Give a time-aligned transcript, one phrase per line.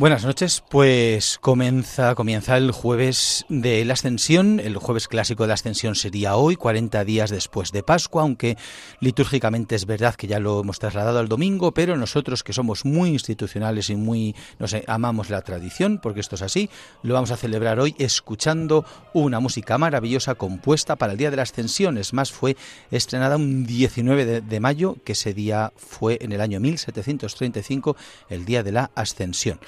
[0.00, 5.54] Buenas noches, pues comienza, comienza el jueves de la Ascensión, el jueves clásico de la
[5.54, 8.56] Ascensión sería hoy, 40 días después de Pascua, aunque
[9.00, 13.10] litúrgicamente es verdad que ya lo hemos trasladado al domingo, pero nosotros que somos muy
[13.10, 16.70] institucionales y muy, no sé, amamos la tradición, porque esto es así,
[17.02, 21.42] lo vamos a celebrar hoy escuchando una música maravillosa compuesta para el Día de la
[21.42, 22.56] Ascensión, es más, fue
[22.90, 27.98] estrenada un 19 de, de mayo, que ese día fue en el año 1735,
[28.30, 29.60] el Día de la Ascensión.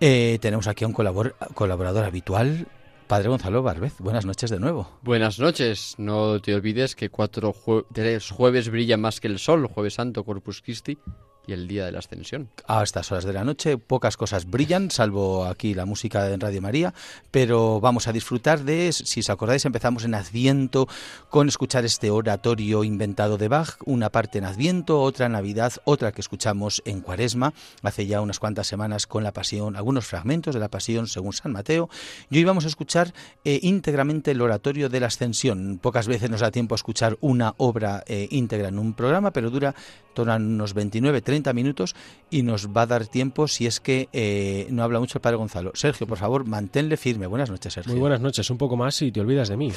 [0.00, 2.66] Eh, tenemos aquí a un colaborador habitual,
[3.06, 3.98] Padre Gonzalo Barbez.
[3.98, 4.88] Buenas noches de nuevo.
[5.02, 5.94] Buenas noches.
[5.98, 7.54] No te olvides que cuatro
[7.92, 10.96] tres jueves brillan más que el sol, jueves santo, Corpus Christi,
[11.46, 12.48] y el día de la ascensión.
[12.66, 16.62] A estas horas de la noche pocas cosas brillan, salvo aquí la música en Radio
[16.62, 16.94] María,
[17.30, 20.88] pero vamos a disfrutar de, si os acordáis, empezamos en Adviento
[21.28, 26.12] con escuchar este oratorio inventado de Bach, una parte en Adviento, otra en Navidad, otra
[26.12, 27.52] que escuchamos en Cuaresma,
[27.82, 31.52] hace ya unas cuantas semanas con la Pasión, algunos fragmentos de la Pasión según San
[31.52, 31.88] Mateo,
[32.30, 33.12] y hoy vamos a escuchar
[33.44, 35.78] eh, íntegramente el oratorio de la ascensión.
[35.80, 39.50] Pocas veces nos da tiempo a escuchar una obra eh, íntegra en un programa, pero
[39.50, 39.74] dura,
[40.14, 41.94] duran unos 29, 30 minutos
[42.30, 45.36] y nos va a dar tiempo si es que eh, no habla mucho el padre
[45.36, 45.72] Gonzalo.
[45.74, 47.26] Sergio, por favor, manténle firme.
[47.26, 47.92] Buenas noches, Sergio.
[47.92, 48.48] Muy buenas noches.
[48.50, 49.72] Un poco más y te olvidas de mí.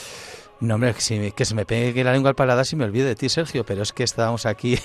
[0.60, 3.16] No, hombre, que, que se me pegue la lengua al paladar si me olvide de
[3.16, 4.78] ti, Sergio, pero es que estábamos aquí.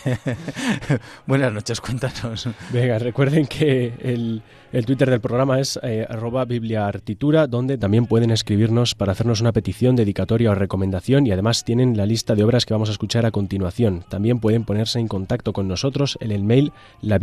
[1.27, 2.49] Buenas noches, cuéntanos.
[2.73, 4.43] Venga, recuerden que el,
[4.73, 9.53] el Twitter del programa es eh, arroba bibliaartitura, donde también pueden escribirnos para hacernos una
[9.53, 13.25] petición, dedicatoria o recomendación y además tienen la lista de obras que vamos a escuchar
[13.27, 14.05] a continuación.
[14.09, 17.19] También pueden ponerse en contacto con nosotros en el mail la.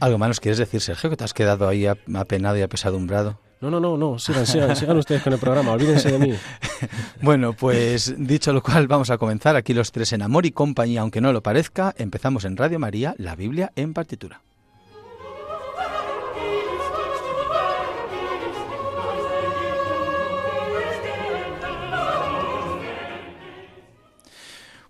[0.00, 3.38] ¿Algo más nos quieres decir, Sergio, que te has quedado ahí apenado y apesadumbrado?
[3.60, 6.34] No, no, no, no, sigan, sigan, sigan ustedes con el programa, olvídense de mí.
[7.22, 11.00] bueno, pues dicho lo cual, vamos a comenzar aquí los tres en amor y compañía,
[11.00, 11.94] aunque no lo parezca.
[11.96, 14.42] Empezamos en Radio María, la Biblia en partitura.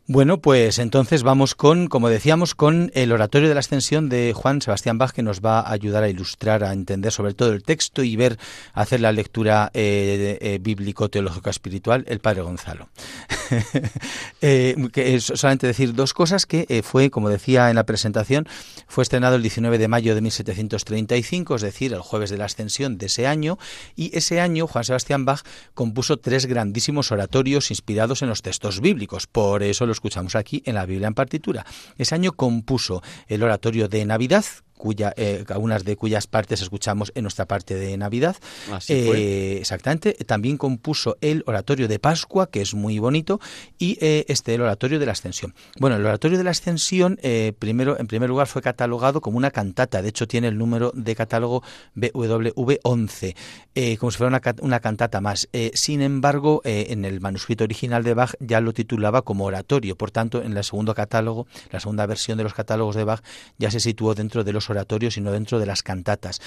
[0.06, 4.60] Bueno, pues entonces vamos con, como decíamos, con el oratorio de la ascensión de Juan
[4.60, 8.02] Sebastián Bach, que nos va a ayudar a ilustrar, a entender sobre todo el texto
[8.02, 8.38] y ver,
[8.74, 12.90] hacer la lectura eh, eh, bíblico-teológica espiritual, el Padre Gonzalo.
[14.42, 18.46] eh, que es solamente decir dos cosas, que eh, fue, como decía en la presentación,
[18.86, 22.98] fue estrenado el 19 de mayo de 1735, es decir, el jueves de la ascensión
[22.98, 23.58] de ese año,
[23.96, 25.40] y ese año Juan Sebastián Bach
[25.72, 30.86] compuso tres grandísimos oratorios inspirados en los textos bíblicos, por eso escuchamos aquí en la
[30.86, 31.64] Biblia en partitura.
[31.96, 34.44] Ese año compuso el oratorio de Navidad,
[34.76, 38.36] cuya, eh, algunas de cuyas partes escuchamos en nuestra parte de Navidad.
[38.88, 40.12] Eh, exactamente.
[40.26, 43.40] También compuso el oratorio de Pascua, que es muy bonito,
[43.78, 45.54] y eh, este el oratorio de la Ascensión.
[45.78, 49.50] Bueno, el oratorio de la Ascensión, eh, primero, en primer lugar, fue catalogado como una
[49.50, 50.02] cantata.
[50.02, 51.62] De hecho, tiene el número de catálogo
[51.94, 53.36] BWV 11,
[53.98, 55.48] como si fuera una, una cantata más.
[55.74, 59.96] sin embargo, en el manuscrito original de Bach ya lo titulaba como oratorio.
[59.96, 63.22] Por tanto, en el segundo catálogo, la segunda versión de los catálogos de Bach,
[63.58, 66.40] ya se situó dentro de los oratorios, sino dentro de las cantatas.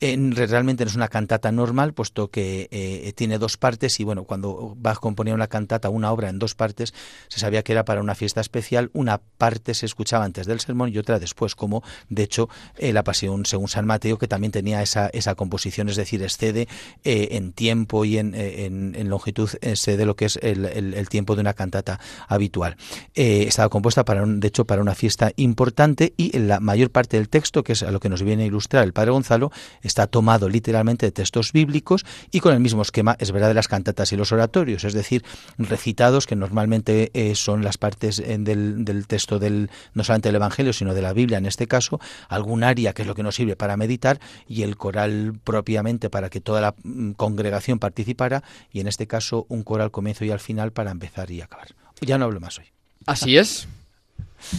[0.00, 4.24] En, realmente no es una cantata normal, puesto que eh, tiene dos partes y bueno,
[4.24, 6.94] cuando Bach componía una cantata, una obra en dos partes,
[7.26, 10.90] se sabía que era para una fiesta especial, una parte se escuchaba antes del sermón
[10.92, 14.82] y otra después, como de hecho eh, la Pasión según San Mateo, que también tenía
[14.82, 16.68] esa, esa composición, es decir, excede
[17.02, 21.34] eh, en tiempo y en, en, en longitud, excede lo que es el, el, tiempo
[21.34, 21.98] de una cantata
[22.28, 22.76] habitual.
[23.14, 27.28] estaba compuesta para un, de hecho para una fiesta importante y la mayor parte del
[27.28, 29.50] texto, que es a lo que nos viene a ilustrar el Padre Gonzalo,
[29.88, 33.68] está tomado literalmente de textos bíblicos y con el mismo esquema, es verdad, de las
[33.68, 35.24] cantatas y los oratorios, es decir,
[35.58, 40.36] recitados que normalmente eh, son las partes eh, del, del, texto del no solamente del
[40.36, 43.34] Evangelio, sino de la Biblia en este caso, algún área que es lo que nos
[43.34, 48.80] sirve para meditar y el coral propiamente para que toda la mm, congregación participara y
[48.80, 51.68] en este caso un coral comienzo y al final para empezar y acabar.
[52.00, 52.66] Ya no hablo más hoy.
[53.06, 53.66] Así es.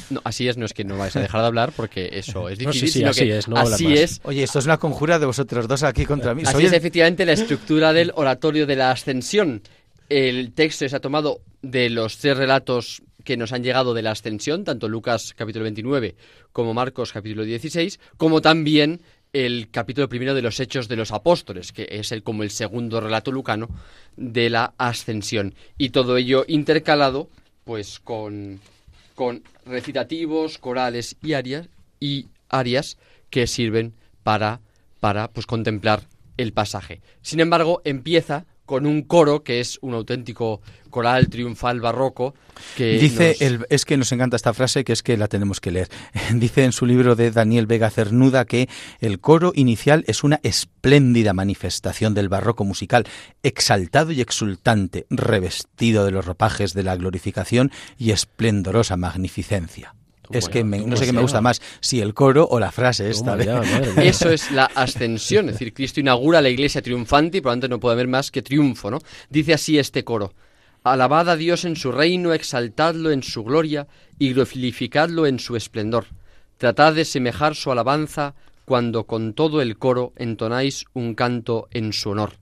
[0.10, 2.58] No, así es, no es que no vais a dejar de hablar porque eso es
[2.60, 2.66] difícil.
[2.70, 4.00] No, sí, sí, sino así que es, no así más.
[4.00, 4.22] es.
[4.24, 6.44] Oye, esto es una conjura de vosotros dos aquí contra mí.
[6.44, 9.62] Así Soy es el- efectivamente la estructura del oratorio de la ascensión.
[10.10, 14.12] El texto se ha tomado de los tres relatos que nos han llegado de la
[14.12, 16.16] ascensión, tanto Lucas capítulo 29
[16.52, 19.02] como Marcos capítulo 16, como también
[19.34, 23.00] el capítulo primero de los Hechos de los Apóstoles, que es el, como el segundo
[23.00, 23.70] relato lucano
[24.18, 25.54] de la ascensión.
[25.78, 27.30] Y todo ello intercalado
[27.66, 28.60] pues con,
[29.20, 31.68] con recitativos, corales y arias,
[32.00, 32.98] y arias
[33.30, 33.94] que sirven
[34.24, 34.62] para,
[35.02, 36.04] para pues, contemplar
[36.38, 37.02] el pasaje.
[37.22, 40.62] Sin embargo, empieza con un coro que es un auténtico
[40.92, 42.36] coral triunfal barroco
[42.78, 43.36] que dice
[43.68, 45.90] es que nos encanta esta frase que es que la tenemos que leer.
[46.36, 48.70] Dice en su libro de Daniel Vega Cernuda que
[49.00, 53.08] el coro inicial es una espléndida manifestación del barroco musical
[53.42, 59.96] exaltado y exultante revestido de los ropajes de la glorificación y esplendorosa magnificencia
[60.32, 63.38] es que no sé qué me gusta más, si el coro o la frase esta.
[64.02, 67.68] Eso es la ascensión, es decir, Cristo inaugura la iglesia triunfante y por lo tanto
[67.68, 69.00] no puede haber más que triunfo, ¿no?
[69.30, 70.34] Dice así este coro.
[70.84, 73.88] Alabad a Dios en su reino, exaltadlo en su gloria
[74.18, 76.06] y glorificadlo en su esplendor.
[76.58, 78.34] Tratad de semejar su alabanza
[78.66, 82.34] cuando con todo el coro entonáis un canto en su honor.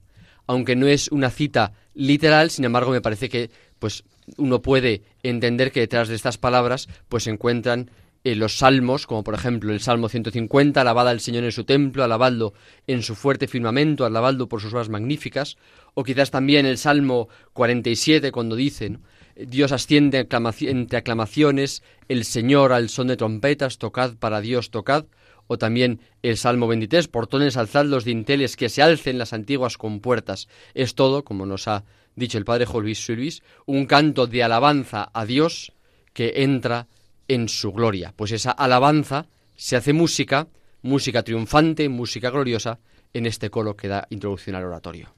[0.46, 4.04] Aunque no es una cita literal, sin embargo me parece que pues
[4.36, 7.90] uno puede entender que detrás de estas palabras pues se encuentran
[8.24, 12.04] eh, los salmos, como por ejemplo el Salmo 150, alabad al Señor en su templo,
[12.04, 12.52] alabadlo
[12.86, 15.56] en su fuerte firmamento, alabadlo por sus obras magníficas,
[15.94, 19.02] o quizás también el Salmo 47 cuando dicen
[19.38, 20.26] Dios asciende
[20.62, 25.06] entre aclamaciones, el Señor al son de trompetas, tocad para Dios, tocad,
[25.46, 30.48] o también el Salmo 23, portones alzad los dinteles que se alcen las antiguas compuertas.
[30.74, 31.84] Es todo, como nos ha
[32.18, 35.72] dicho el padre Luis Luis, un canto de alabanza a Dios
[36.12, 36.88] que entra
[37.28, 38.12] en su gloria.
[38.16, 40.48] Pues esa alabanza se hace música,
[40.82, 42.80] música triunfante, música gloriosa,
[43.14, 45.17] en este coro que da introducción al oratorio.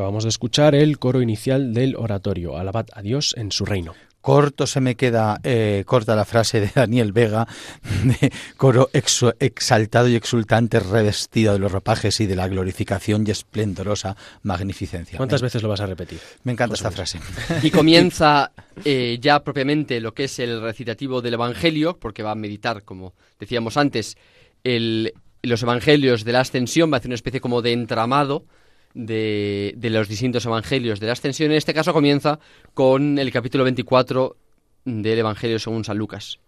[0.00, 3.94] Acabamos de escuchar el coro inicial del oratorio, Alabad a Dios en su reino.
[4.22, 7.46] Corto se me queda, eh, corta la frase de Daniel Vega,
[8.04, 14.16] de coro exaltado y exultante, revestido de los ropajes y de la glorificación y esplendorosa
[14.42, 15.18] magnificencia.
[15.18, 16.18] ¿Cuántas veces lo vas a repetir?
[16.44, 17.20] Me encanta esta frase.
[17.62, 18.52] Y comienza
[18.86, 23.12] eh, ya propiamente lo que es el recitativo del Evangelio, porque va a meditar, como
[23.38, 24.16] decíamos antes,
[24.64, 28.46] el, los Evangelios de la Ascensión, va a hacer una especie como de entramado
[28.94, 31.50] de, los distintos evangelios de la ascensión.
[31.50, 32.38] En este caso comienza
[32.74, 34.36] con el capítulo 24
[34.84, 36.38] del Evangelio según San Lucas.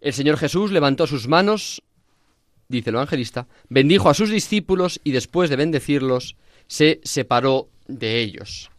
[0.00, 1.82] El Señor Jesús levantó sus manos,
[2.68, 6.36] dice el evangelista, bendijo a sus discípulos y después de bendecirlos
[6.66, 8.70] se separó de ellos.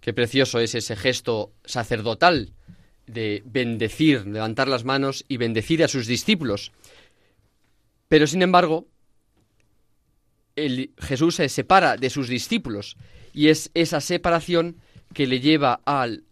[0.00, 2.52] Qué precioso es ese gesto sacerdotal
[3.06, 6.72] de bendecir, levantar las manos y bendecir a sus discípulos.
[8.08, 8.86] Pero sin embargo,
[10.98, 12.96] Jesús se separa de sus discípulos
[13.32, 14.76] y es esa separación
[15.14, 16.24] que le lleva al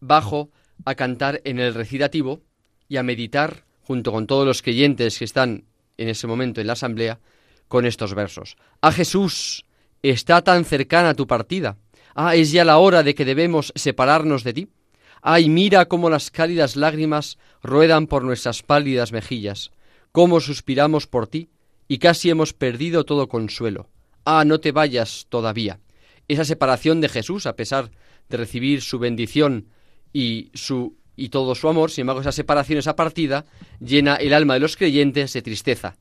[0.00, 0.50] bajo
[0.84, 2.42] a cantar en el recitativo
[2.88, 5.64] y a meditar junto con todos los creyentes que están
[5.96, 7.20] en ese momento en la asamblea
[7.68, 8.56] con estos versos.
[8.80, 9.66] Ah Jesús,
[10.02, 11.76] está tan cercana tu partida.
[12.14, 14.68] Ah, es ya la hora de que debemos separarnos de ti.
[15.22, 19.70] Ay, mira cómo las cálidas lágrimas ruedan por nuestras pálidas mejillas,
[20.12, 21.50] cómo suspiramos por ti
[21.90, 23.88] y casi hemos perdido todo consuelo.
[24.24, 25.80] Ah, no te vayas todavía.
[26.28, 27.90] Esa separación de Jesús, a pesar
[28.28, 29.66] de recibir su bendición
[30.12, 33.44] y su y todo su amor, sin embargo, esa separación, esa partida,
[33.80, 35.96] llena el alma de los creyentes de tristeza.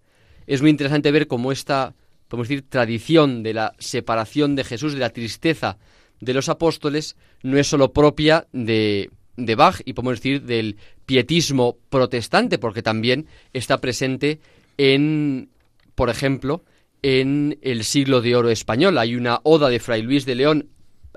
[0.46, 1.96] Es muy interesante ver cómo esta,
[2.28, 5.80] podemos decir, tradición de la separación de Jesús, de la tristeza
[6.22, 10.78] de los apóstoles, no es solo propia de, de Bach y podemos decir del
[11.08, 14.40] pietismo protestante, porque también está presente
[14.78, 15.50] en
[16.00, 16.64] por ejemplo,
[17.02, 18.98] en el siglo de oro español.
[18.98, 20.70] Hay una oda de Fray Luis de León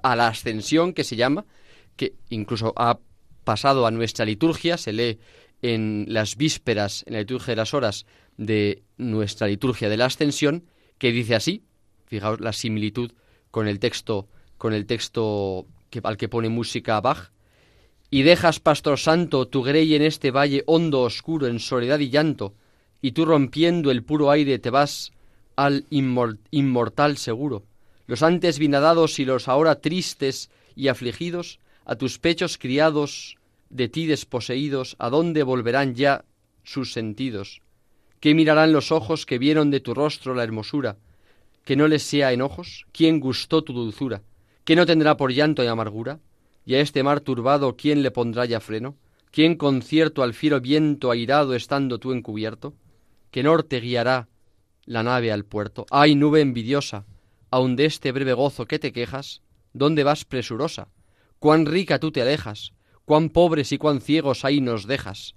[0.02, 1.46] a la ascensión que se llama,
[1.94, 2.98] que incluso ha
[3.44, 5.20] pasado a nuestra liturgia, se lee
[5.62, 10.64] en las vísperas, en la liturgia de las horas de nuestra liturgia de la ascensión,
[10.98, 11.62] que dice así,
[12.06, 13.12] fijaos la similitud
[13.52, 14.26] con el texto,
[14.58, 15.68] con el texto
[16.02, 17.30] al que pone música Bach,
[18.10, 22.56] y dejas, pastor santo, tu grey en este valle hondo, oscuro, en soledad y llanto,
[23.02, 25.12] y tú rompiendo el puro aire te vas
[25.56, 27.64] al inmortal seguro.
[28.06, 33.36] Los antes vinadados y los ahora tristes y afligidos, a tus pechos criados,
[33.68, 36.24] de ti desposeídos, ¿a dónde volverán ya
[36.62, 37.60] sus sentidos?
[38.20, 40.96] ¿Qué mirarán los ojos que vieron de tu rostro la hermosura?
[41.64, 42.86] ¿Que no les sea enojos?
[42.92, 44.22] ¿Quién gustó tu dulzura?
[44.64, 46.20] ¿Que no tendrá por llanto y amargura?
[46.64, 48.96] ¿Y a este mar turbado quién le pondrá ya freno?
[49.32, 52.74] ¿Quién concierto al fiero viento airado estando tú encubierto?
[53.32, 54.28] ¿Qué norte guiará
[54.84, 55.86] la nave al puerto?
[55.90, 57.06] ¡Ay, nube envidiosa!
[57.50, 59.40] Aun de este breve gozo que te quejas,
[59.72, 60.88] ¿dónde vas presurosa?
[61.38, 62.74] Cuán rica tú te alejas,
[63.06, 65.34] cuán pobres y cuán ciegos ahí nos dejas.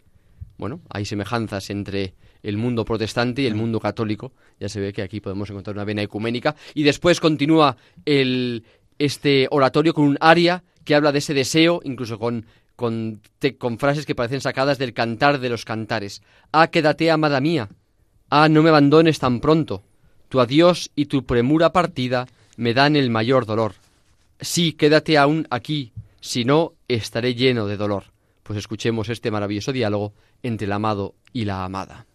[0.58, 4.34] Bueno, hay semejanzas entre el mundo protestante y el mundo católico.
[4.60, 6.58] Ya se ve que aquí podemos encontrar una vena ecuménica.
[6.74, 8.66] Y después continúa el,
[9.00, 13.22] este oratorio con un aria que habla de ese deseo, incluso con, con,
[13.80, 16.22] frases que parecen sacadas del cantar de los cantares.
[16.52, 17.70] Ah, quédate, amada mía,
[18.30, 19.84] Ah, no me abandones tan pronto.
[20.30, 22.28] Tu adiós y tu premura partida
[22.58, 23.74] me dan el mayor dolor.
[24.40, 28.06] Sí, quédate aún aquí, si no, estaré lleno de dolor.
[28.44, 30.14] Pues escuchemos este maravilloso diálogo
[30.44, 32.06] entre el amado y la amada.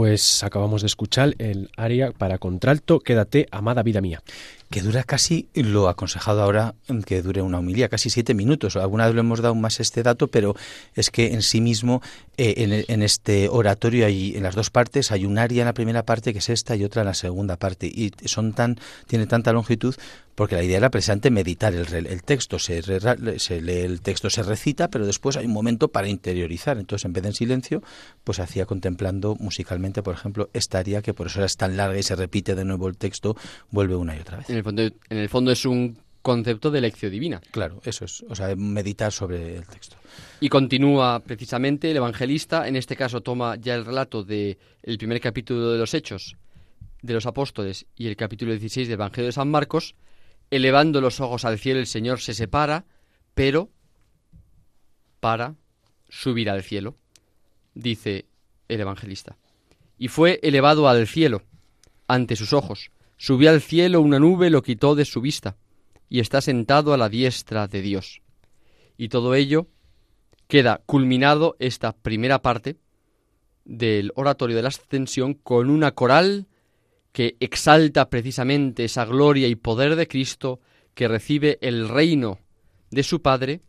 [0.00, 4.22] Pues acabamos de escuchar el aria para contralto Quédate, amada vida mía.
[4.70, 8.76] que dura casi lo aconsejado ahora que dure una homilía, casi siete minutos.
[8.76, 10.54] Alguna vez le hemos dado más este dato, pero
[10.94, 12.00] es que en sí mismo,
[12.42, 16.04] eh, en, este oratorio, hay, en las dos partes, hay un aria en la primera
[16.04, 17.86] parte que es esta y otra en la segunda parte.
[17.86, 19.94] Y son tan, tiene tanta longitud
[20.34, 22.58] porque la idea era precisamente meditar el, el texto.
[22.58, 26.78] Se, re- se lee el texto, se recita, pero después hay un momento para interiorizar.
[26.78, 27.82] Entonces, en vez de en silencio,
[28.24, 32.02] pues hacía contemplando musicalmente, por ejemplo, esta aria, que por eso es tan larga y
[32.02, 33.36] se repite de nuevo el texto,
[33.70, 34.48] vuelve una y otra vez.
[34.48, 37.40] En el fondo, en el fondo es un concepto de lección divina.
[37.50, 39.96] Claro, eso es, o sea, meditar sobre el texto.
[40.40, 45.20] Y continúa precisamente el evangelista, en este caso toma ya el relato del el primer
[45.20, 46.36] capítulo de los Hechos
[47.02, 49.94] de los Apóstoles y el capítulo 16 del Evangelio de San Marcos,
[50.50, 52.84] elevando los ojos al cielo el Señor se separa,
[53.34, 53.70] pero
[55.20, 55.54] para
[56.08, 56.96] subir al cielo,
[57.74, 58.26] dice
[58.68, 59.36] el evangelista.
[59.98, 61.42] Y fue elevado al cielo
[62.08, 62.90] ante sus ojos.
[63.16, 65.56] Subió al cielo una nube, lo quitó de su vista,
[66.10, 68.20] y está sentado a la diestra de Dios.
[68.98, 69.68] Y todo ello
[70.48, 72.76] queda culminado esta primera parte
[73.64, 76.48] del oratorio de la ascensión con una coral
[77.12, 80.60] que exalta precisamente esa gloria y poder de Cristo
[80.94, 82.40] que recibe el reino
[82.90, 83.60] de su Padre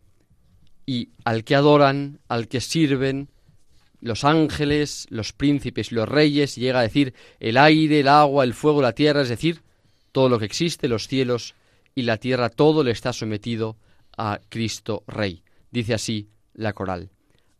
[0.84, 3.28] y al que adoran, al que sirven
[4.00, 8.52] los ángeles, los príncipes y los reyes, llega a decir el aire, el agua, el
[8.52, 9.62] fuego, la tierra, es decir,
[10.10, 11.54] todo lo que existe, los cielos
[11.94, 13.76] y la tierra, todo le está sometido
[14.16, 15.42] a Cristo Rey.
[15.70, 17.10] Dice así la coral.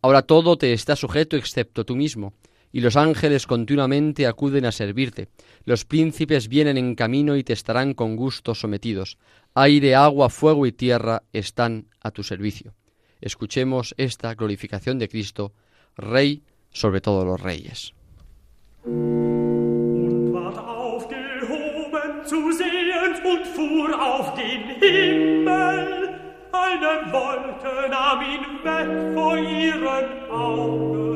[0.00, 2.34] Ahora todo te está sujeto excepto tú mismo,
[2.72, 5.28] y los ángeles continuamente acuden a servirte.
[5.64, 9.18] Los príncipes vienen en camino y te estarán con gusto sometidos.
[9.54, 12.74] Aire, agua, fuego y tierra están a tu servicio.
[13.20, 15.52] Escuchemos esta glorificación de Cristo,
[15.96, 17.92] Rey sobre todos los reyes.
[23.32, 26.10] Und fuhr auf den Himmel.
[26.52, 31.11] Eine Wolke nahm ihn weg vor ihren Augen,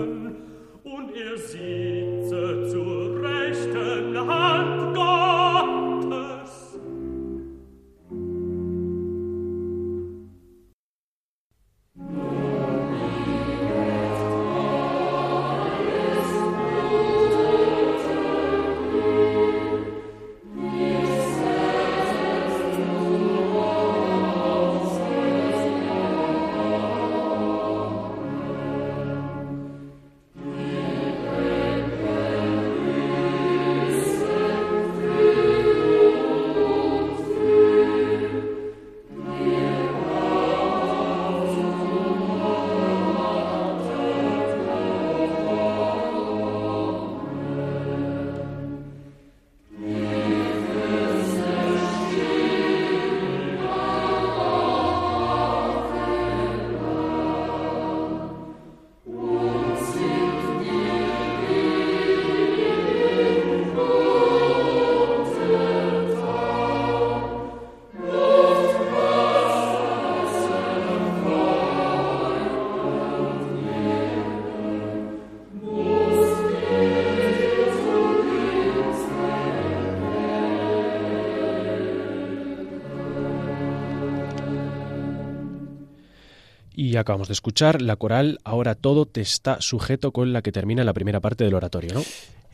[86.97, 90.83] Y acabamos de escuchar la coral Ahora todo te está sujeto con la que termina
[90.83, 92.03] la primera parte del oratorio, ¿no?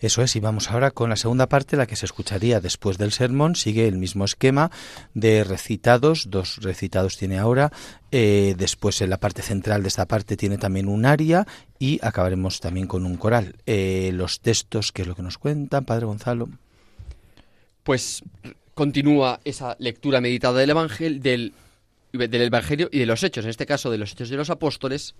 [0.00, 3.12] Eso es, y vamos ahora con la segunda parte, la que se escucharía después del
[3.12, 3.54] sermón.
[3.54, 4.72] Sigue el mismo esquema
[5.14, 7.70] de recitados, dos recitados tiene ahora.
[8.10, 11.46] eh, después en la parte central de esta parte tiene también un aria
[11.78, 13.54] y acabaremos también con un coral.
[13.66, 16.48] Eh, los textos, ¿qué es lo que nos cuentan, Padre Gonzalo?
[17.84, 18.24] Pues
[18.74, 21.52] continúa esa lectura meditada del evangelio, del,
[22.12, 25.14] del evangelio y de los hechos, en este caso de los hechos de los apóstoles.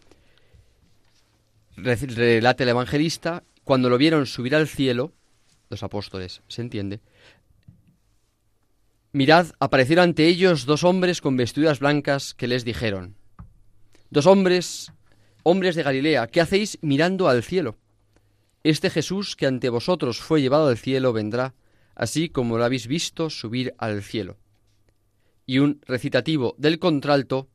[1.76, 5.12] Re- Relata el evangelista, cuando lo vieron subir al cielo,
[5.70, 7.00] los apóstoles, se entiende.
[9.12, 13.16] Mirad, aparecieron ante ellos dos hombres con vestiduras blancas que les dijeron:
[14.11, 14.92] Dos hombres,
[15.42, 17.78] hombres de Galilea, ¿qué hacéis mirando al cielo?
[18.64, 21.55] Este Jesús que ante vosotros fue llevado al cielo vendrá,
[21.94, 24.37] así como lo habéis visto subir al cielo.
[25.52, 27.50] Y un recitativo del contralto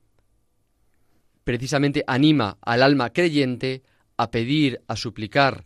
[1.43, 3.81] precisamente anima al alma creyente
[4.17, 5.63] a pedir, a suplicar,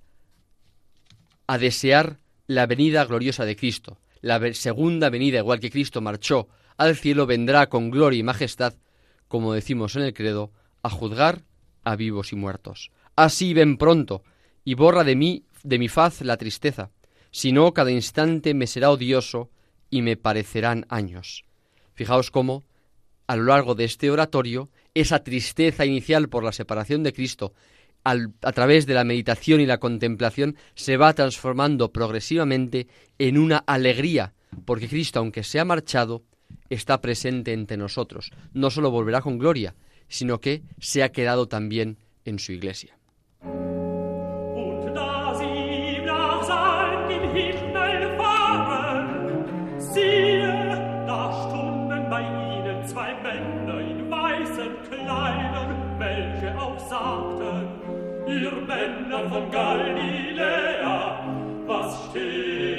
[1.46, 4.00] a desear la venida gloriosa de Cristo.
[4.22, 8.76] La segunda venida, igual que Cristo marchó al cielo, vendrá con gloria y majestad,
[9.28, 11.44] como decimos en el credo, a juzgar
[11.84, 12.92] a vivos y muertos.
[13.18, 14.24] Así ven pronto,
[14.64, 16.92] y borra de mí de mi faz la tristeza,
[17.30, 19.50] sino cada instante me será odioso
[19.90, 21.44] y me parecerán años.
[22.02, 22.64] Fijaos cómo,
[23.28, 27.54] a lo largo de este oratorio, esa tristeza inicial por la separación de Cristo,
[28.04, 32.88] a través de la meditación y la contemplación, se va transformando progresivamente
[33.20, 34.34] en una alegría,
[34.66, 36.24] porque Cristo, aunque se ha marchado,
[36.72, 38.32] está presente entre nosotros.
[38.52, 39.76] No solo volverá con gloria,
[40.08, 42.98] sino que se ha quedado también en su iglesia.
[58.52, 61.26] ihr Männer von Galiläa,
[61.66, 62.71] was steht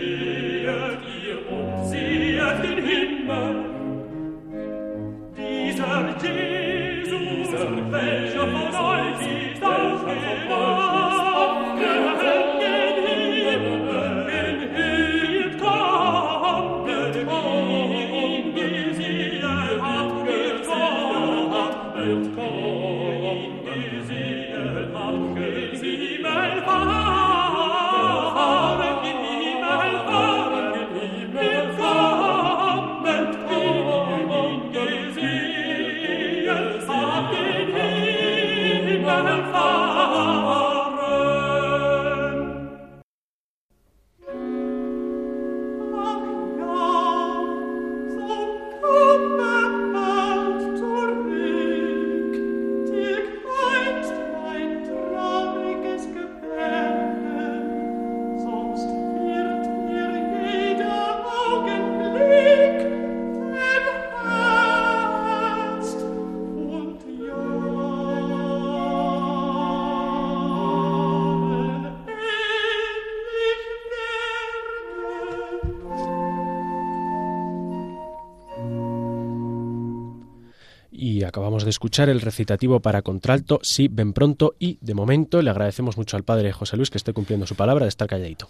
[81.92, 86.22] escuchar el recitativo para contralto, sí, ven pronto y, de momento, le agradecemos mucho al
[86.22, 88.48] padre José Luis que esté cumpliendo su palabra de estar calladito.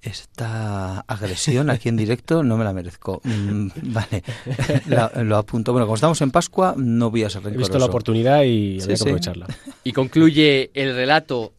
[0.00, 3.22] Esta agresión aquí en directo no me la merezco.
[3.24, 4.22] Mm, vale,
[5.24, 5.72] lo apunto.
[5.72, 7.58] Bueno, como estamos en Pascua, no voy a ser rencoroso.
[7.58, 9.48] He visto la oportunidad y hay que aprovecharla.
[9.82, 11.52] Y concluye el relato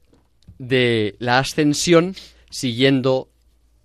[0.60, 2.15] de la ascensión
[2.50, 3.28] siguiendo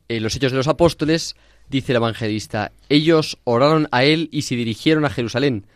[0.08, 1.34] eh, los hechos de los apóstoles,
[1.68, 2.70] dice el evangelista.
[2.88, 5.66] Ellos oraron a él y se dirigieron a Jerusalén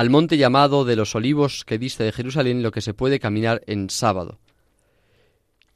[0.00, 3.60] al monte llamado de los olivos que diste de Jerusalén, lo que se puede caminar
[3.66, 4.38] en sábado.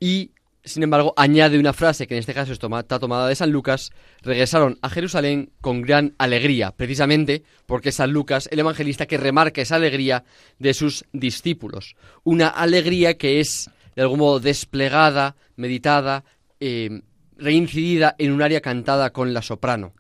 [0.00, 0.30] Y,
[0.64, 4.78] sin embargo, añade una frase que en este caso está tomada de San Lucas, regresaron
[4.80, 10.24] a Jerusalén con gran alegría, precisamente porque San Lucas el evangelista que remarca esa alegría
[10.58, 11.94] de sus discípulos.
[12.22, 16.24] Una alegría que es, de algún modo, desplegada, meditada,
[16.60, 17.02] eh,
[17.36, 19.92] reincidida en un área cantada con la soprano.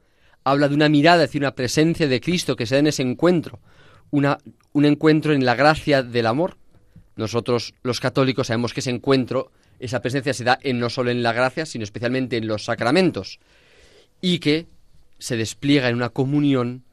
[0.44, 3.02] Habla de una mirada, es decir, una presencia de Cristo que se da en ese
[3.02, 3.60] encuentro
[4.10, 6.56] un encuentro en la gracia del amor.
[7.16, 11.32] Nosotros los católicos sabemos que ese encuentro, esa presencia se da no solo en la
[11.32, 13.38] gracia, sino especialmente en los sacramentos,
[14.20, 14.66] y que
[15.18, 16.84] se despliega en una comunión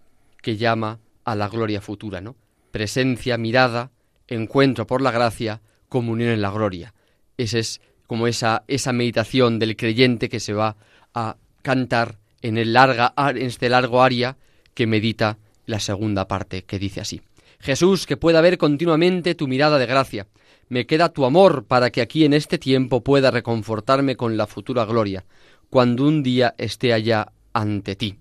[0.41, 2.35] que llama a la gloria futura, ¿no?
[2.71, 3.91] Presencia, mirada,
[4.27, 6.93] encuentro por la gracia, comunión en la gloria.
[7.37, 10.75] Esa es como esa, esa meditación del creyente que se va
[11.13, 14.37] a cantar en, el larga, en este largo aria
[14.73, 15.37] que medita
[15.71, 17.21] la segunda parte que dice así.
[17.59, 20.27] Jesús, que pueda ver continuamente tu mirada de gracia.
[20.69, 24.85] Me queda tu amor para que aquí en este tiempo pueda reconfortarme con la futura
[24.85, 25.25] gloria,
[25.69, 28.17] cuando un día esté allá ante ti.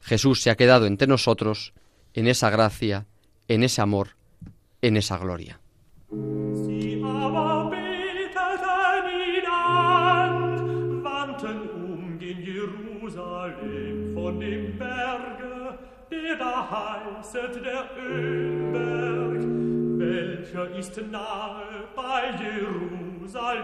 [0.00, 1.72] Jesús se ha quedado entre nosotros
[2.14, 3.06] en esa gracia,
[3.48, 4.16] en ese amor,
[4.82, 5.60] en esa gloria.
[16.38, 19.42] Da heißet der Ölberg,
[19.98, 23.62] welcher ist nahe bei Jerusalem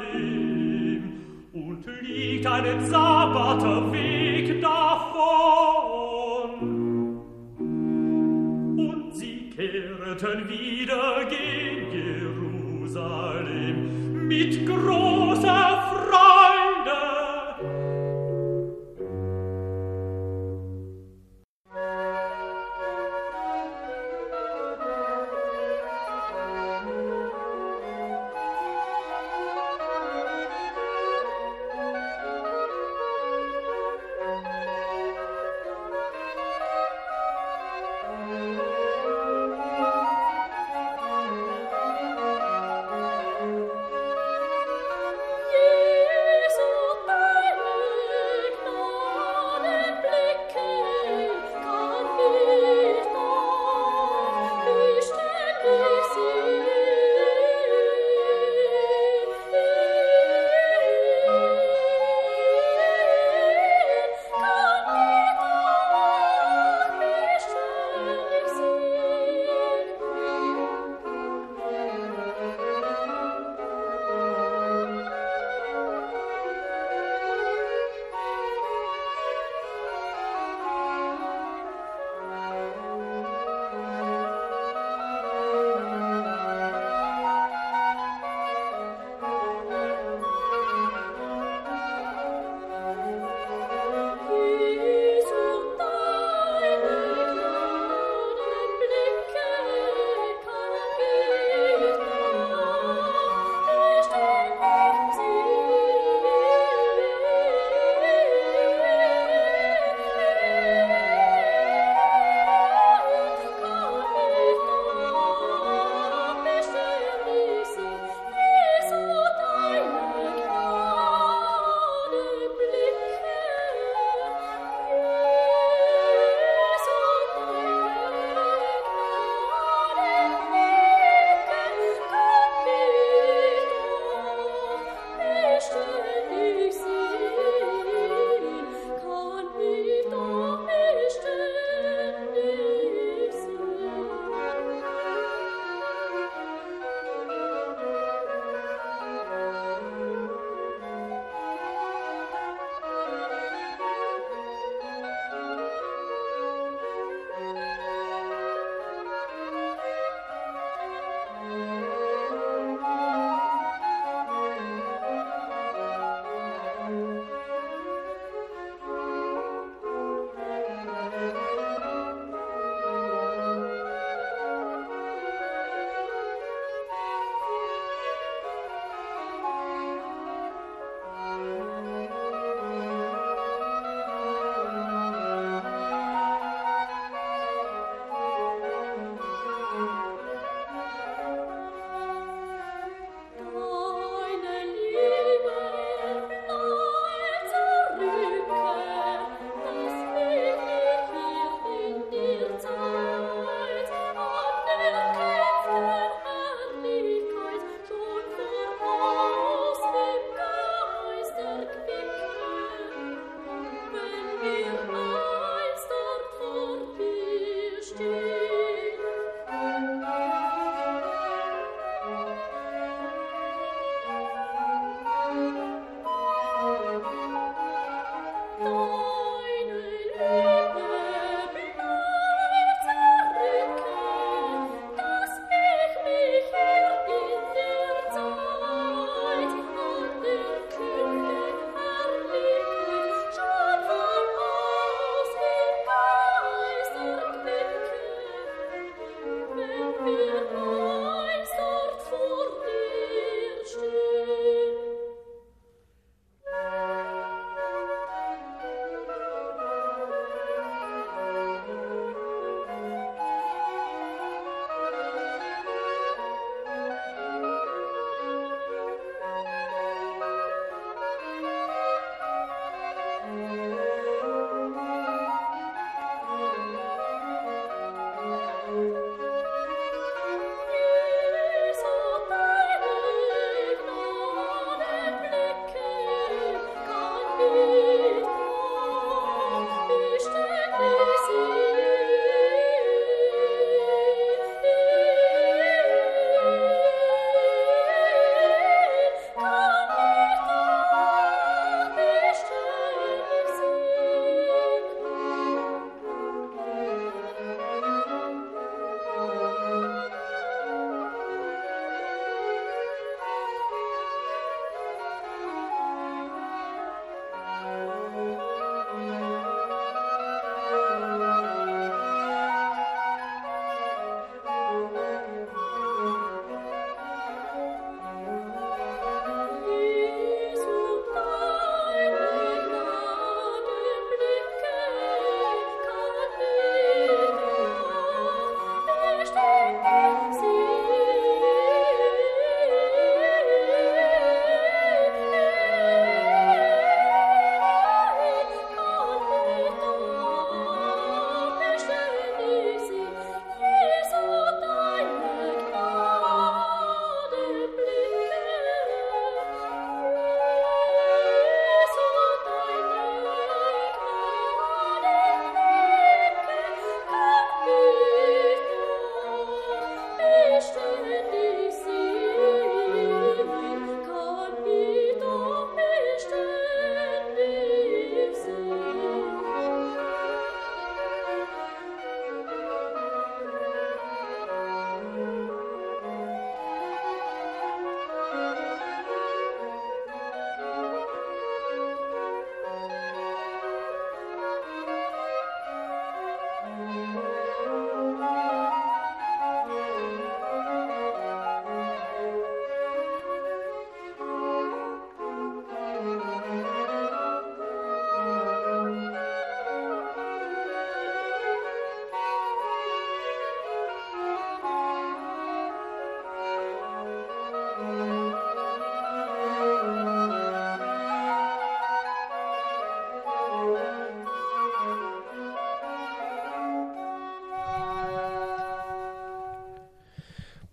[1.53, 6.51] und liegt einen Sabbater Weg davon.
[8.79, 13.77] Und sie kehrten wieder gen Jerusalem
[14.29, 15.78] mit großer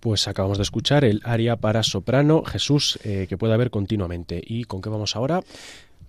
[0.05, 4.39] Pues acabamos de escuchar el aria para soprano Jesús eh, que puede haber continuamente.
[4.45, 5.41] ¿Y con qué vamos ahora?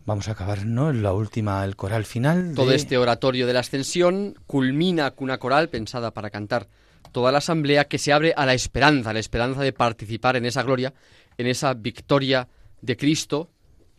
[0.05, 0.92] Vamos a acabar, ¿no?
[0.92, 2.53] La última, el coral final.
[2.55, 6.68] Todo este oratorio de la ascensión culmina con una coral pensada para cantar
[7.11, 10.62] toda la asamblea que se abre a la esperanza, la esperanza de participar en esa
[10.62, 10.92] gloria,
[11.38, 12.49] en esa victoria
[12.82, 13.49] de Cristo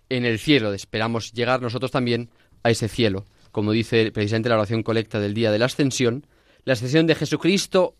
[0.09, 0.73] en el cielo.
[0.73, 2.29] Esperamos llegar nosotros también
[2.61, 3.25] a ese cielo.
[3.51, 6.27] Como dice precisamente la oración colecta del día de la ascensión,
[6.65, 7.95] la ascensión de Jesucristo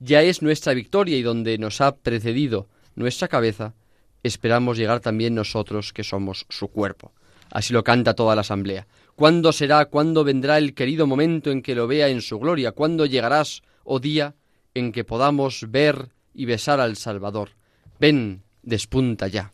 [0.00, 3.74] ya es nuestra victoria y donde nos ha precedido nuestra cabeza,
[4.22, 7.12] esperamos llegar también nosotros que somos su cuerpo.
[7.50, 8.86] Así lo canta toda la asamblea.
[9.14, 12.72] ¿Cuándo será, cuándo vendrá el querido momento en que lo vea en su gloria?
[12.72, 14.34] ¿Cuándo llegarás, oh día,
[14.74, 17.50] en que podamos ver y besar al Salvador?
[17.98, 19.52] Ven, despunta ya.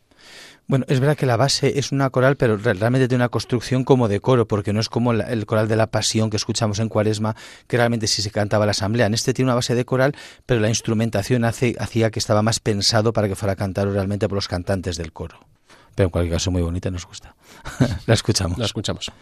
[0.69, 4.09] Bueno, es verdad que la base es una coral, pero realmente tiene una construcción como
[4.09, 7.37] de coro, porque no es como el coral de la pasión que escuchamos en Cuaresma,
[7.69, 9.07] que realmente sí se cantaba la asamblea.
[9.07, 12.59] En este tiene una base de coral, pero la instrumentación hace, hacía que estaba más
[12.59, 15.39] pensado para que fuera cantado realmente por los cantantes del coro.
[15.95, 17.37] Pero en cualquier caso, muy bonita, nos gusta.
[18.07, 18.59] la escuchamos.
[18.59, 19.13] La escuchamos.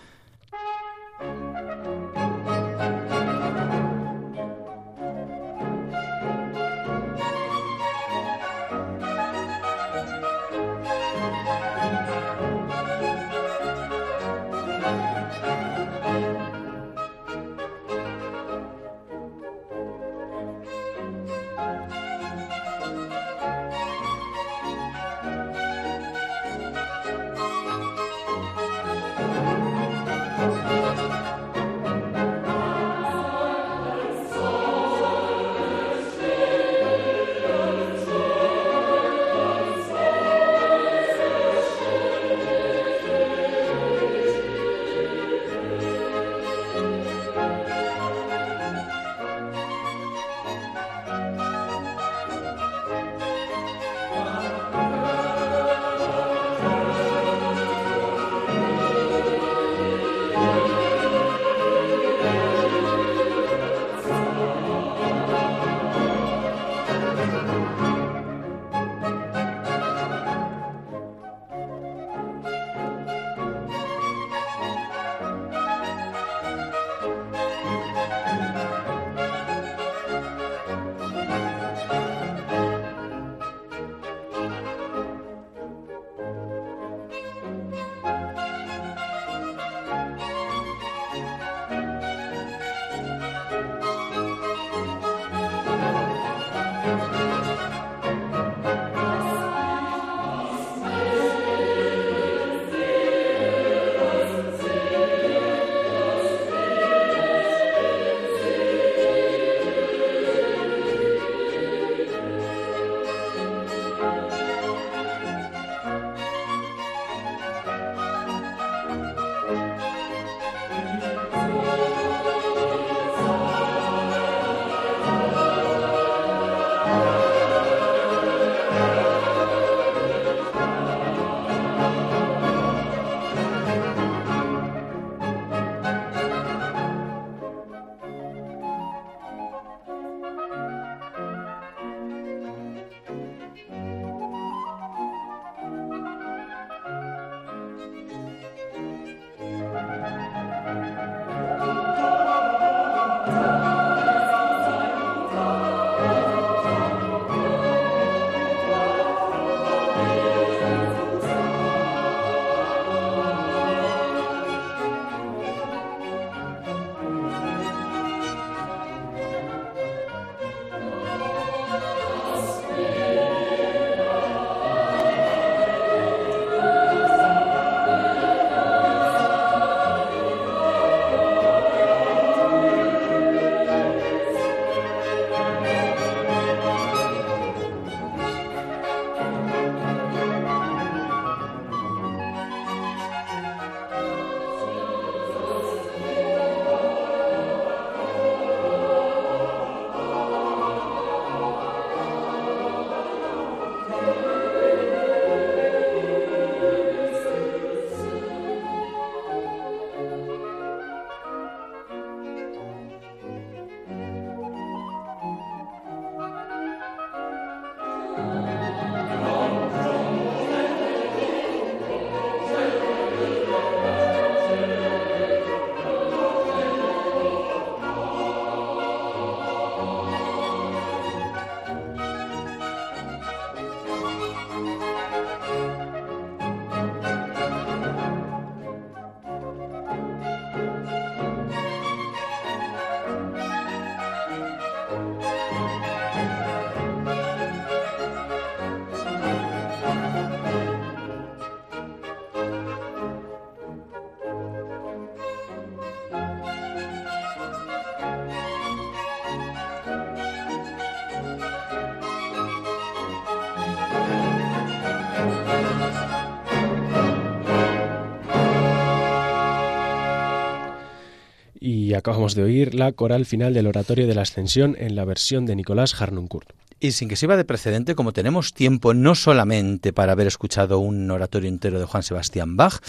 [272.04, 275.56] Acabamos de oír la coral final del Oratorio de la Ascensión en la versión de
[275.56, 276.50] Nicolás Harnoncourt.
[276.78, 281.10] Y sin que sirva de precedente, como tenemos tiempo no solamente para haber escuchado un
[281.10, 282.82] oratorio entero de Juan Sebastián Bach,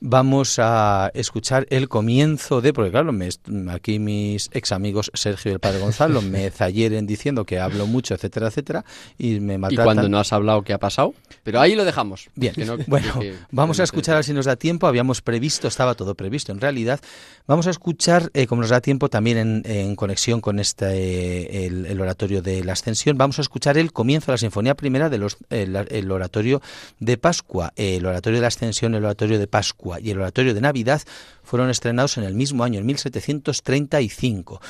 [0.00, 3.28] vamos a escuchar el comienzo de, porque claro, me,
[3.70, 8.14] aquí mis ex amigos Sergio y el padre Gonzalo me zayeren diciendo que hablo mucho,
[8.14, 8.84] etcétera, etcétera,
[9.18, 9.84] y me maltratan.
[9.84, 11.14] Y cuando no has hablado, ¿qué ha pasado?
[11.42, 12.28] Pero ahí lo dejamos.
[12.34, 12.54] Bien,
[12.86, 13.14] bueno,
[13.50, 17.00] vamos a escuchar, a si nos da tiempo, habíamos previsto, estaba todo previsto en realidad,
[17.46, 22.42] vamos a escuchar, eh, como nos da tiempo, también en, conexión con este, el, oratorio
[22.42, 26.10] de la Ascensión, vamos a escuchar el comienzo de la Sinfonía Primera de los, el
[26.10, 26.62] oratorio
[26.98, 30.60] de Pascua, el oratorio de la Ascensión, el oratorio de Pascua, y el Oratorio de
[30.60, 31.02] Navidad
[31.42, 34.60] fueron estrenados en el mismo año, en 1735.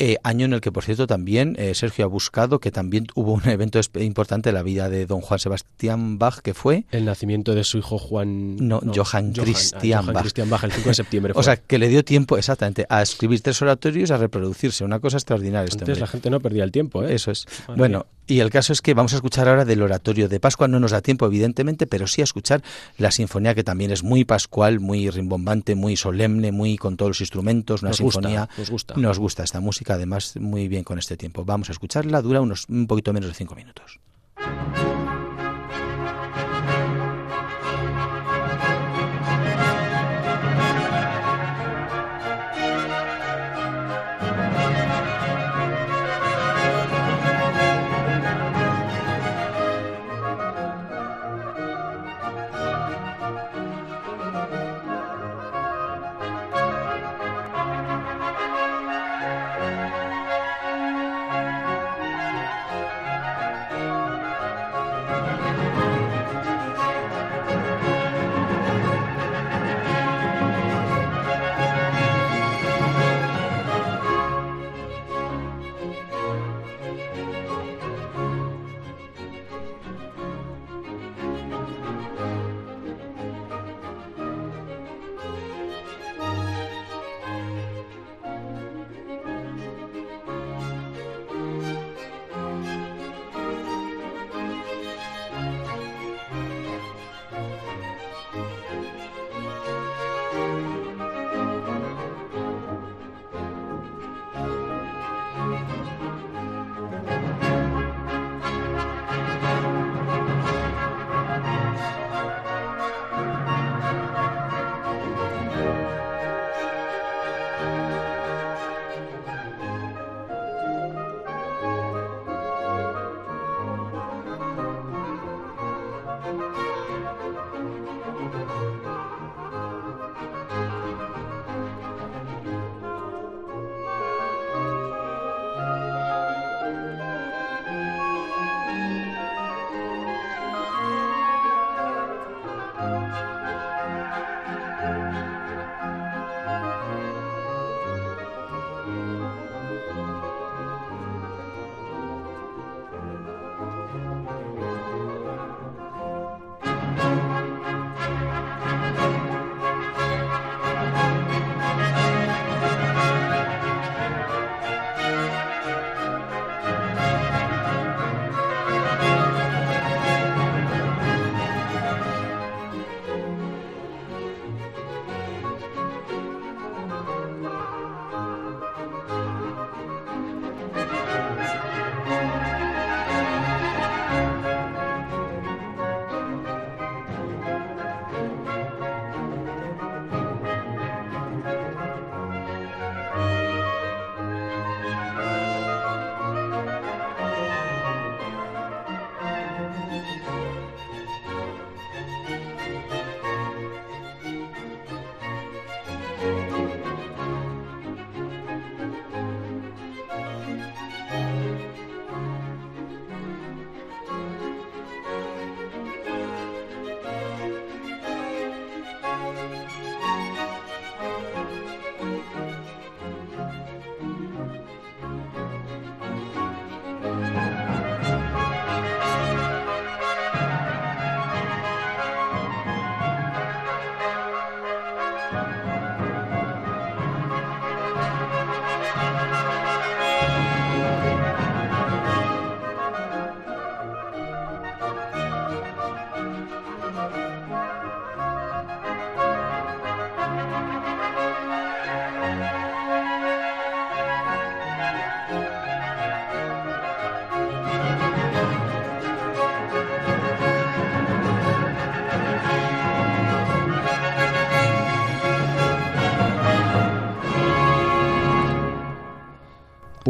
[0.00, 3.32] eh, año en el que, por cierto, también eh, Sergio ha buscado que también hubo
[3.32, 7.54] un evento importante en la vida de don Juan Sebastián Bach, que fue El nacimiento
[7.54, 8.56] de su hijo Juan...
[8.56, 10.22] No, Johann ah, Christian Johann Bach.
[10.22, 11.32] Christian Bach, el 5 de septiembre.
[11.38, 14.84] O sea, que le dio tiempo exactamente a escribir tres oratorios y a reproducirse.
[14.84, 17.14] Una cosa extraordinaria este Antes la gente no perdía el tiempo, ¿eh?
[17.14, 17.46] Eso es.
[17.76, 18.06] Bueno.
[18.28, 20.68] Y el caso es que vamos a escuchar ahora del oratorio de Pascua.
[20.68, 22.62] No nos da tiempo, evidentemente, pero sí a escuchar
[22.98, 27.20] la sinfonía que también es muy pascual, muy rimbombante, muy solemne, muy con todos los
[27.20, 28.48] instrumentos, una Nos gusta, sinfonía.
[28.56, 28.94] nos gusta.
[28.96, 31.44] Nos gusta esta música, además, muy bien con este tiempo.
[31.44, 33.98] Vamos a escucharla, dura unos un poquito menos de cinco minutos.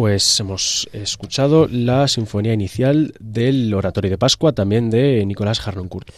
[0.09, 6.09] Pues hemos escuchado la sinfonía inicial del Oratorio de Pascua, también de Nicolás Harnoncourt.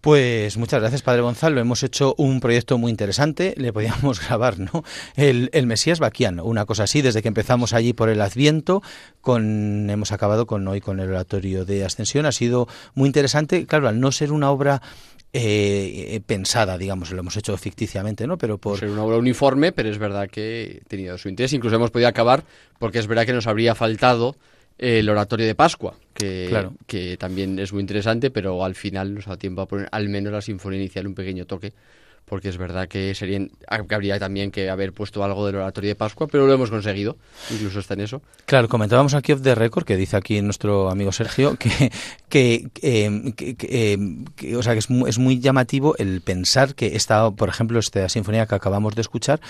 [0.00, 1.60] Pues muchas gracias, Padre Gonzalo.
[1.60, 3.54] Hemos hecho un proyecto muy interesante.
[3.56, 4.82] Le podíamos grabar, ¿no?
[5.14, 8.82] El, el Mesías Baquiano, una cosa así, desde que empezamos allí por el Adviento,
[9.20, 12.26] con, hemos acabado con hoy con el Oratorio de Ascensión.
[12.26, 13.66] Ha sido muy interesante.
[13.66, 14.82] Claro, al no ser una obra
[15.34, 18.36] eh, pensada, digamos, lo hemos hecho ficticiamente, ¿no?
[18.36, 21.52] Pero por ser una obra uniforme, pero es verdad que tenido su interés.
[21.52, 22.44] Incluso hemos podido acabar
[22.78, 24.36] porque es verdad que nos habría faltado
[24.78, 29.36] el oratorio de Pascua, que, que también es muy interesante, pero al final nos da
[29.36, 31.72] tiempo a poner al menos la sinfonía inicial un pequeño toque
[32.32, 36.28] porque es verdad que serían, habría también que haber puesto algo del oratorio de Pascua,
[36.28, 37.18] pero lo hemos conseguido,
[37.50, 38.22] incluso está en eso.
[38.46, 41.92] Claro, comentábamos aquí off the record, que dice aquí nuestro amigo Sergio, que,
[42.30, 47.30] que, eh, eh, o sea, que es muy, es muy llamativo el pensar que esta,
[47.32, 49.42] por ejemplo, esta sinfonía que acabamos de escuchar,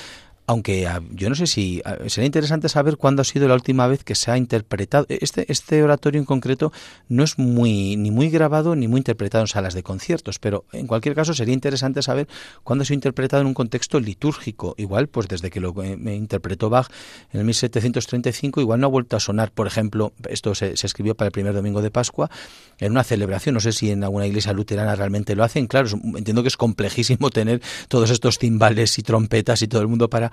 [0.47, 3.87] aunque ah, yo no sé si ah, sería interesante saber cuándo ha sido la última
[3.87, 5.07] vez que se ha interpretado.
[5.09, 6.73] Este, este oratorio en concreto
[7.09, 10.87] no es muy ni muy grabado ni muy interpretado en salas de conciertos, pero en
[10.87, 12.29] cualquier caso sería interesante saber
[12.65, 14.75] cuándo se ha interpretado en un contexto litúrgico.
[14.79, 16.89] Igual, pues desde que lo eh, interpretó Bach
[17.33, 19.53] en el 1735, igual no ha vuelto a sonar.
[19.53, 22.31] Por ejemplo, esto se, se, escribió para el primer domingo de Pascua
[22.79, 23.55] en una celebración.
[23.55, 25.69] No sé si en alguna iglesia luterana realmente lo hacen.
[25.69, 30.11] Claro, entiendo que es complejísimo tener todos estos timbales y trompetas y todo el mundo
[30.11, 30.32] para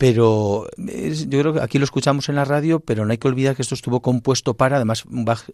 [0.00, 3.54] pero yo creo que aquí lo escuchamos en la radio, pero no hay que olvidar
[3.54, 5.04] que esto estuvo compuesto para, además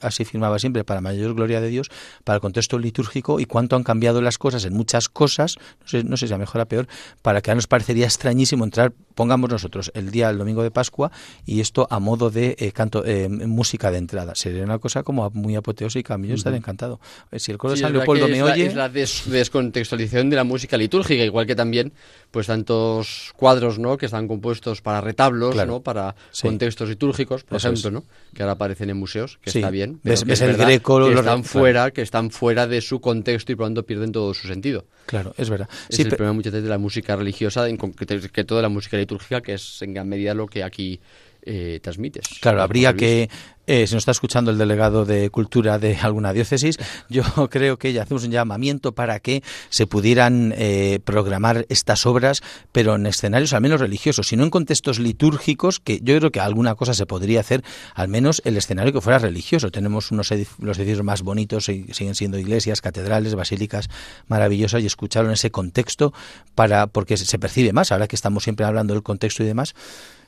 [0.00, 1.90] así firmaba siempre, para mayor gloria de Dios,
[2.22, 6.04] para el contexto litúrgico y cuánto han cambiado las cosas en muchas cosas, no sé,
[6.04, 6.86] no sé si a mejor o a peor,
[7.22, 11.10] para que a nos parecería extrañísimo entrar, pongamos nosotros, el día, el domingo de Pascua,
[11.44, 14.36] y esto a modo de eh, canto, eh, música de entrada.
[14.36, 17.00] Sería una cosa como muy apoteósica, a mí yo estaría encantado.
[17.32, 18.66] Eh, si el coro de San Leopoldo me oye...
[18.66, 21.92] es la descontextualización de la música litúrgica, igual que también
[22.30, 23.85] pues tantos cuadros ¿no?
[23.96, 25.80] Que están compuestos para retablos, ¿no?
[25.80, 28.04] para contextos litúrgicos, por ejemplo, ¿no?
[28.34, 30.00] que ahora aparecen en museos, que está bien.
[30.02, 33.68] Ves, el greco, que están fuera, que están fuera de su contexto y por lo
[33.68, 34.86] tanto pierden todo su sentido.
[35.06, 35.68] Claro, es verdad.
[35.88, 39.40] Es el problema muchas veces de la música religiosa, en que toda la música litúrgica,
[39.40, 41.00] que es en gran medida lo que aquí
[41.46, 42.26] eh, transmites.
[42.40, 43.28] Claro, habría que
[43.66, 46.78] eh, si nos está escuchando el delegado de Cultura de alguna diócesis,
[47.08, 52.42] yo creo que ya hacemos un llamamiento para que se pudieran eh, programar estas obras,
[52.70, 56.76] pero en escenarios al menos religiosos, sino en contextos litúrgicos, que yo creo que alguna
[56.76, 59.70] cosa se podría hacer, al menos el escenario que fuera religioso.
[59.70, 60.30] Tenemos unos
[60.60, 63.88] los edificios más bonitos, siguen siendo iglesias, catedrales, basílicas
[64.28, 66.12] maravillosas, y escucharlo en ese contexto,
[66.54, 69.74] para porque se percibe más, ahora que estamos siempre hablando del contexto y demás.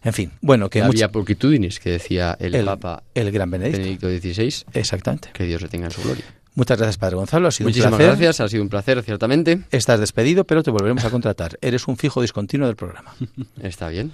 [0.05, 0.83] En fin, bueno, que...
[0.83, 3.03] Había pulquitudinis, que decía el, Papa...
[3.15, 4.07] El gran Benedicto.
[4.07, 4.65] Benedicto XVI.
[4.75, 5.31] Exactamente.
[5.33, 6.25] Que Dios le tenga en su gloria.
[6.55, 7.49] Muchas gracias, Padre Gonzalo.
[7.49, 8.17] Ha sido Muchísimas un placer.
[8.17, 9.61] gracias, ha sido un placer, ciertamente.
[9.71, 11.59] Estás despedido, pero te volveremos a contratar.
[11.63, 13.15] Eres un fijo discontinuo del programa.
[13.63, 14.13] Está bien.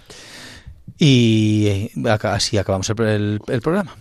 [0.98, 1.90] Y eh,
[2.22, 3.96] así acabamos el, el programa.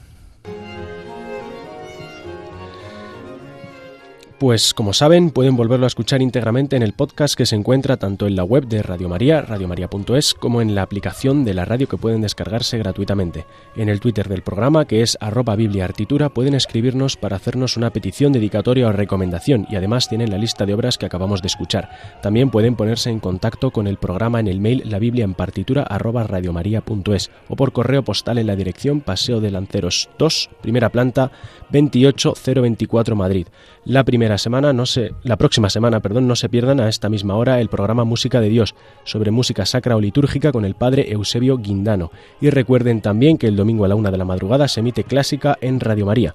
[4.43, 8.27] Pues como saben, pueden volverlo a escuchar íntegramente en el podcast que se encuentra tanto
[8.27, 11.95] en la web de Radio María, radiomaria.es, como en la aplicación de la radio que
[11.95, 13.45] pueden descargarse gratuitamente.
[13.77, 18.33] En el Twitter del programa, que es arroba bibliaartitura, pueden escribirnos para hacernos una petición,
[18.33, 21.89] dedicatoria o recomendación y además tienen la lista de obras que acabamos de escuchar.
[22.21, 25.83] También pueden ponerse en contacto con el programa en el mail la biblia en partitura
[25.83, 31.31] arroba radiomaria.es o por correo postal en la dirección Paseo de Lanceros 2, primera planta,
[31.71, 33.47] 28024 Madrid.
[33.86, 37.36] La primera semana, no se, la próxima semana, perdón, no se pierdan a esta misma
[37.36, 41.57] hora el programa Música de Dios sobre música sacra o litúrgica con el padre Eusebio
[41.57, 42.09] Guindano.
[42.39, 45.57] Y recuerden también que el domingo a la una de la madrugada se emite clásica
[45.59, 46.34] en Radio María.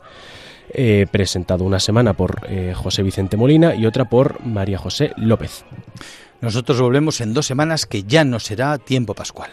[0.70, 5.64] Eh, presentado una semana por eh, José Vicente Molina y otra por María José López.
[6.42, 9.50] Nosotros volvemos en dos semanas que ya no será tiempo pascual.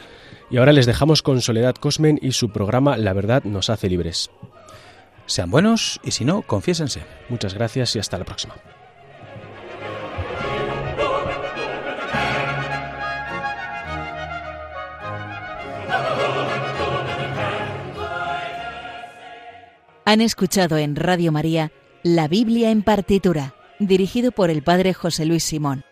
[0.51, 4.29] Y ahora les dejamos con Soledad Cosmen y su programa La verdad nos hace libres.
[5.25, 7.03] Sean buenos y si no, confiésense.
[7.29, 8.55] Muchas gracias y hasta la próxima.
[20.07, 21.71] Han escuchado en Radio María
[22.03, 25.83] La Biblia en partitura, dirigido por el Padre José Luis Simón.